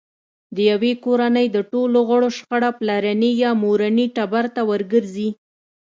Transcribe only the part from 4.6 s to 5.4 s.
ورګرځي.